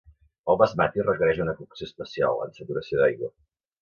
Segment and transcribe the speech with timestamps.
[0.53, 3.35] El Basmati requerix una cocció especial, en saturació d'aigua.